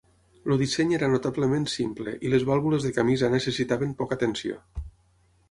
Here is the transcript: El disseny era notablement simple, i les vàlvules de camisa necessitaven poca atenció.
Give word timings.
El 0.53 0.61
disseny 0.61 0.95
era 0.99 1.09
notablement 1.11 1.67
simple, 1.73 2.15
i 2.29 2.33
les 2.35 2.47
vàlvules 2.49 2.89
de 2.89 2.93
camisa 2.97 3.31
necessitaven 3.35 3.95
poca 4.03 4.19
atenció. 4.21 4.61